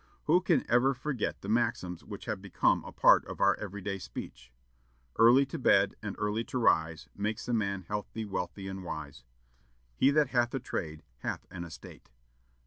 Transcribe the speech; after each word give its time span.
Who 0.23 0.41
can 0.41 0.65
ever 0.67 0.95
forget 0.95 1.41
the 1.41 1.47
maxims 1.47 2.03
which 2.03 2.25
have 2.25 2.41
become 2.41 2.83
a 2.83 2.91
part 2.91 3.23
of 3.25 3.39
our 3.39 3.53
every 3.59 3.83
day 3.83 3.99
speech? 3.99 4.51
"Early 5.17 5.45
to 5.45 5.59
bed 5.59 5.93
and 6.01 6.15
early 6.17 6.43
to 6.45 6.57
rise, 6.57 7.07
makes 7.15 7.47
a 7.47 7.53
man 7.53 7.83
healthy, 7.83 8.25
wealthy, 8.25 8.67
and 8.67 8.83
wise." 8.83 9.25
"He 9.95 10.09
that 10.09 10.29
hath 10.29 10.55
a 10.55 10.59
trade, 10.59 11.03
hath 11.19 11.45
an 11.51 11.63
estate." 11.65 12.09